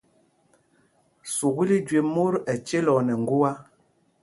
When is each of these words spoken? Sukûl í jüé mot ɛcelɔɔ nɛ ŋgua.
Sukûl 1.35 1.69
í 1.77 1.79
jüé 1.87 2.01
mot 2.13 2.35
ɛcelɔɔ 2.53 2.99
nɛ 3.05 3.13
ŋgua. 3.23 3.51